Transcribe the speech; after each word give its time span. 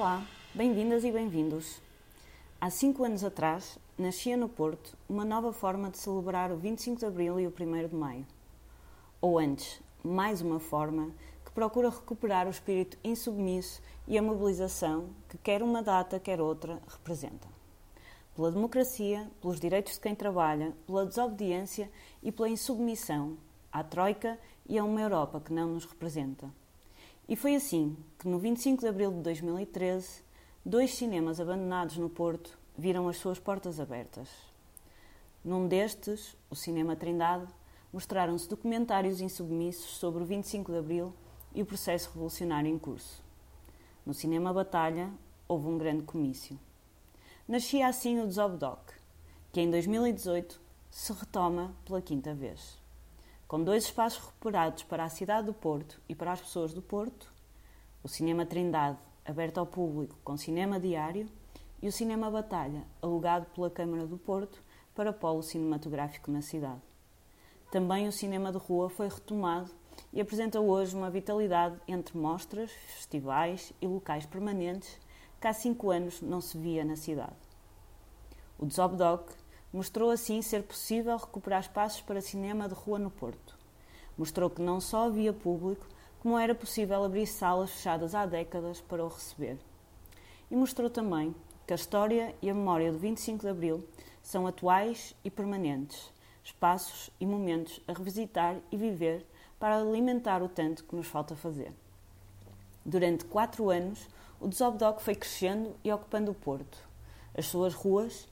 Olá, 0.00 0.24
bem-vindas 0.54 1.02
e 1.02 1.10
bem-vindos. 1.10 1.82
Há 2.60 2.70
cinco 2.70 3.02
anos 3.02 3.24
atrás, 3.24 3.80
nascia 3.98 4.36
no 4.36 4.48
Porto 4.48 4.96
uma 5.08 5.24
nova 5.24 5.52
forma 5.52 5.90
de 5.90 5.98
celebrar 5.98 6.52
o 6.52 6.56
25 6.56 7.00
de 7.00 7.04
Abril 7.04 7.40
e 7.40 7.48
o 7.48 7.50
1 7.50 7.88
de 7.88 7.96
Maio. 7.96 8.24
Ou 9.20 9.40
antes, 9.40 9.82
mais 10.04 10.40
uma 10.40 10.60
forma 10.60 11.10
que 11.44 11.50
procura 11.50 11.90
recuperar 11.90 12.46
o 12.46 12.50
espírito 12.50 12.96
insubmisso 13.02 13.82
e 14.06 14.16
a 14.16 14.22
mobilização 14.22 15.08
que 15.28 15.36
quer 15.36 15.64
uma 15.64 15.82
data, 15.82 16.20
quer 16.20 16.40
outra, 16.40 16.80
representa. 16.86 17.48
Pela 18.36 18.52
democracia, 18.52 19.28
pelos 19.40 19.58
direitos 19.58 19.94
de 19.94 20.00
quem 20.00 20.14
trabalha, 20.14 20.72
pela 20.86 21.06
desobediência 21.06 21.90
e 22.22 22.30
pela 22.30 22.48
insubmissão 22.48 23.36
à 23.72 23.82
Troika 23.82 24.38
e 24.64 24.78
a 24.78 24.84
uma 24.84 25.00
Europa 25.00 25.40
que 25.40 25.52
não 25.52 25.74
nos 25.74 25.86
representa. 25.86 26.48
E 27.28 27.36
foi 27.36 27.54
assim 27.54 27.94
que, 28.18 28.26
no 28.26 28.38
25 28.38 28.80
de 28.80 28.88
abril 28.88 29.12
de 29.12 29.20
2013, 29.20 30.22
dois 30.64 30.94
cinemas 30.94 31.38
abandonados 31.38 31.98
no 31.98 32.08
Porto 32.08 32.58
viram 32.76 33.06
as 33.06 33.18
suas 33.18 33.38
portas 33.38 33.78
abertas. 33.78 34.30
Num 35.44 35.68
destes, 35.68 36.34
o 36.48 36.56
Cinema 36.56 36.96
Trindade, 36.96 37.46
mostraram-se 37.92 38.48
documentários 38.48 39.20
insubmissos 39.20 39.98
sobre 39.98 40.22
o 40.22 40.26
25 40.26 40.72
de 40.72 40.78
abril 40.78 41.12
e 41.54 41.60
o 41.60 41.66
processo 41.66 42.10
revolucionário 42.14 42.70
em 42.70 42.78
curso. 42.78 43.22
No 44.06 44.14
Cinema 44.14 44.50
Batalha, 44.50 45.12
houve 45.46 45.66
um 45.66 45.76
grande 45.76 46.04
comício. 46.04 46.58
Nascia 47.46 47.88
assim 47.88 48.20
o 48.20 48.26
Desobdoc, 48.26 48.90
que 49.52 49.60
em 49.60 49.70
2018 49.70 50.58
se 50.90 51.12
retoma 51.12 51.74
pela 51.84 52.00
quinta 52.00 52.32
vez. 52.32 52.78
Com 53.48 53.64
dois 53.64 53.84
espaços 53.84 54.22
recuperados 54.22 54.82
para 54.82 55.04
a 55.04 55.08
cidade 55.08 55.46
do 55.46 55.54
Porto 55.54 55.98
e 56.06 56.14
para 56.14 56.32
as 56.32 56.40
pessoas 56.42 56.74
do 56.74 56.82
Porto, 56.82 57.32
o 58.04 58.08
Cinema 58.08 58.44
Trindade, 58.44 58.98
aberto 59.24 59.56
ao 59.56 59.64
público 59.64 60.18
com 60.22 60.36
cinema 60.36 60.78
diário, 60.78 61.26
e 61.80 61.88
o 61.88 61.92
Cinema 61.92 62.30
Batalha, 62.30 62.84
alugado 63.00 63.46
pela 63.54 63.70
Câmara 63.70 64.06
do 64.06 64.18
Porto 64.18 64.62
para 64.94 65.14
polo 65.14 65.42
cinematográfico 65.42 66.30
na 66.30 66.42
cidade. 66.42 66.82
Também 67.70 68.06
o 68.06 68.12
cinema 68.12 68.52
de 68.52 68.58
rua 68.58 68.90
foi 68.90 69.08
retomado 69.08 69.70
e 70.12 70.20
apresenta 70.20 70.60
hoje 70.60 70.94
uma 70.94 71.08
vitalidade 71.08 71.80
entre 71.88 72.18
mostras, 72.18 72.70
festivais 72.70 73.72
e 73.80 73.86
locais 73.86 74.26
permanentes 74.26 75.00
que 75.40 75.46
há 75.46 75.54
cinco 75.54 75.90
anos 75.90 76.20
não 76.20 76.42
se 76.42 76.58
via 76.58 76.84
na 76.84 76.96
cidade. 76.96 77.36
O 78.58 78.66
Desobdoc 78.66 79.30
mostrou 79.72 80.10
assim 80.10 80.40
ser 80.42 80.62
possível 80.62 81.16
recuperar 81.16 81.60
espaços 81.60 82.00
para 82.00 82.20
cinema 82.20 82.68
de 82.68 82.74
rua 82.74 82.98
no 82.98 83.10
Porto. 83.10 83.56
Mostrou 84.16 84.48
que 84.50 84.62
não 84.62 84.80
só 84.80 85.06
havia 85.06 85.32
público, 85.32 85.86
como 86.20 86.38
era 86.38 86.54
possível 86.54 87.04
abrir 87.04 87.26
salas 87.26 87.70
fechadas 87.70 88.14
há 88.14 88.26
décadas 88.26 88.80
para 88.80 89.04
o 89.04 89.08
receber. 89.08 89.58
E 90.50 90.56
mostrou 90.56 90.90
também 90.90 91.34
que 91.66 91.72
a 91.72 91.76
história 91.76 92.34
e 92.40 92.48
a 92.48 92.54
memória 92.54 92.90
do 92.90 92.98
25 92.98 93.42
de 93.42 93.48
Abril 93.48 93.84
são 94.22 94.46
atuais 94.46 95.14
e 95.22 95.30
permanentes, 95.30 96.12
espaços 96.42 97.10
e 97.20 97.26
momentos 97.26 97.80
a 97.86 97.92
revisitar 97.92 98.56
e 98.72 98.76
viver 98.76 99.26
para 99.58 99.78
alimentar 99.78 100.42
o 100.42 100.48
tanto 100.48 100.84
que 100.84 100.96
nos 100.96 101.06
falta 101.06 101.36
fazer. 101.36 101.72
Durante 102.84 103.24
quatro 103.26 103.70
anos, 103.70 104.08
o 104.40 104.48
Desobdoc 104.48 105.00
foi 105.00 105.14
crescendo 105.14 105.76
e 105.84 105.92
ocupando 105.92 106.30
o 106.30 106.34
Porto, 106.34 106.78
as 107.36 107.46
suas 107.46 107.74
ruas, 107.74 108.26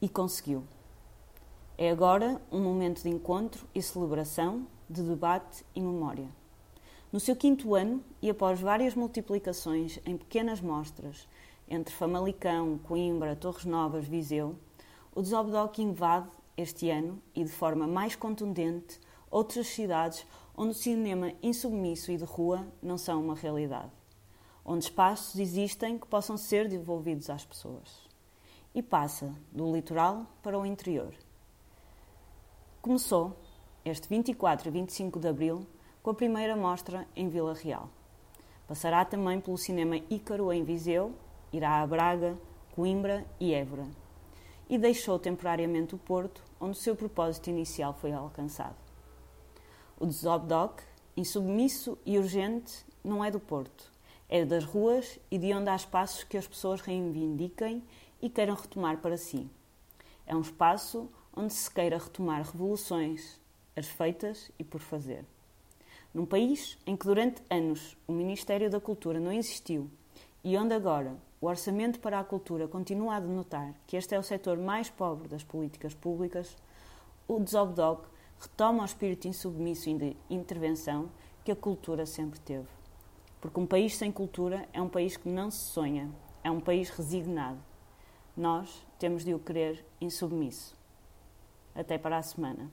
e 0.00 0.08
conseguiu. 0.08 0.64
É 1.76 1.90
agora 1.90 2.40
um 2.50 2.60
momento 2.60 3.02
de 3.02 3.08
encontro 3.08 3.66
e 3.74 3.82
celebração, 3.82 4.66
de 4.88 5.02
debate 5.02 5.64
e 5.74 5.80
memória. 5.80 6.28
No 7.12 7.20
seu 7.20 7.34
quinto 7.34 7.74
ano, 7.74 8.02
e 8.20 8.28
após 8.28 8.60
várias 8.60 8.94
multiplicações 8.94 9.98
em 10.04 10.16
pequenas 10.16 10.60
mostras 10.60 11.28
entre 11.68 11.94
Famalicão, 11.94 12.78
Coimbra, 12.78 13.36
Torres 13.36 13.64
Novas, 13.64 14.06
Viseu, 14.06 14.56
o 15.14 15.22
Desobdoc 15.22 15.78
invade 15.78 16.28
este 16.56 16.90
ano 16.90 17.22
e 17.34 17.44
de 17.44 17.50
forma 17.50 17.86
mais 17.86 18.16
contundente 18.16 19.00
outras 19.30 19.68
cidades 19.68 20.26
onde 20.56 20.72
o 20.72 20.74
cinema 20.74 21.32
insubmisso 21.42 22.10
e 22.10 22.16
de 22.16 22.24
rua 22.24 22.66
não 22.82 22.98
são 22.98 23.22
uma 23.22 23.34
realidade, 23.34 23.92
onde 24.64 24.84
espaços 24.84 25.38
existem 25.38 25.98
que 25.98 26.06
possam 26.06 26.36
ser 26.36 26.68
devolvidos 26.68 27.30
às 27.30 27.44
pessoas. 27.44 28.07
E 28.78 28.82
passa 28.82 29.34
do 29.50 29.74
litoral 29.74 30.24
para 30.40 30.56
o 30.56 30.64
interior. 30.64 31.12
Começou 32.80 33.36
este 33.84 34.08
24 34.08 34.68
e 34.68 34.70
25 34.70 35.18
de 35.18 35.26
abril 35.26 35.66
com 36.00 36.10
a 36.10 36.14
primeira 36.14 36.54
mostra 36.54 37.04
em 37.16 37.28
Vila 37.28 37.54
Real. 37.54 37.90
Passará 38.68 39.04
também 39.04 39.40
pelo 39.40 39.58
cinema 39.58 39.96
Ícaro 40.08 40.52
em 40.52 40.62
Viseu, 40.62 41.12
irá 41.52 41.82
a 41.82 41.86
Braga, 41.88 42.38
Coimbra 42.76 43.26
e 43.40 43.52
Évora. 43.52 43.88
E 44.70 44.78
deixou 44.78 45.18
temporariamente 45.18 45.96
o 45.96 45.98
Porto, 45.98 46.40
onde 46.60 46.78
o 46.78 46.80
seu 46.80 46.94
propósito 46.94 47.50
inicial 47.50 47.92
foi 47.94 48.12
alcançado. 48.12 48.76
O 49.98 50.06
Desobdoc, 50.06 50.82
insubmisso 51.16 51.98
e 52.06 52.16
urgente, 52.16 52.86
não 53.02 53.24
é 53.24 53.30
do 53.32 53.40
Porto. 53.40 53.90
É 54.28 54.44
das 54.44 54.64
ruas 54.64 55.18
e 55.30 55.38
de 55.38 55.54
onde 55.54 55.70
há 55.70 55.76
espaços 55.76 56.22
que 56.22 56.36
as 56.36 56.46
pessoas 56.46 56.82
reivindiquem 56.82 57.82
e 58.20 58.28
queiram 58.28 58.54
retomar 58.54 58.98
para 58.98 59.16
si. 59.16 59.48
É 60.26 60.36
um 60.36 60.42
espaço 60.42 61.08
onde 61.34 61.54
se 61.54 61.70
queira 61.70 61.96
retomar 61.96 62.42
revoluções, 62.42 63.40
as 63.74 63.86
feitas 63.86 64.50
e 64.58 64.64
por 64.64 64.80
fazer. 64.80 65.24
Num 66.12 66.26
país 66.26 66.76
em 66.86 66.96
que 66.96 67.06
durante 67.06 67.42
anos 67.48 67.96
o 68.06 68.12
Ministério 68.12 68.68
da 68.68 68.80
Cultura 68.80 69.18
não 69.18 69.32
existiu 69.32 69.90
e 70.44 70.56
onde 70.56 70.74
agora 70.74 71.16
o 71.40 71.46
orçamento 71.46 72.00
para 72.00 72.18
a 72.18 72.24
cultura 72.24 72.66
continua 72.66 73.16
a 73.16 73.20
denotar 73.20 73.72
que 73.86 73.96
este 73.96 74.14
é 74.14 74.18
o 74.18 74.22
setor 74.22 74.58
mais 74.58 74.90
pobre 74.90 75.28
das 75.28 75.44
políticas 75.44 75.94
públicas, 75.94 76.56
o 77.26 77.38
Desobdoc 77.38 78.06
retoma 78.38 78.82
o 78.82 78.86
espírito 78.86 79.28
insubmisso 79.28 79.92
de 79.96 80.16
intervenção 80.28 81.08
que 81.44 81.52
a 81.52 81.56
cultura 81.56 82.04
sempre 82.04 82.40
teve. 82.40 82.77
Porque 83.40 83.60
um 83.60 83.66
país 83.66 83.96
sem 83.96 84.10
cultura 84.10 84.68
é 84.72 84.82
um 84.82 84.88
país 84.88 85.16
que 85.16 85.28
não 85.28 85.50
se 85.50 85.72
sonha, 85.72 86.10
é 86.42 86.50
um 86.50 86.60
país 86.60 86.90
resignado. 86.90 87.58
Nós 88.36 88.86
temos 88.98 89.24
de 89.24 89.34
o 89.34 89.38
querer 89.38 89.84
insubmisso. 90.00 90.76
Até 91.74 91.96
para 91.96 92.18
a 92.18 92.22
semana. 92.22 92.70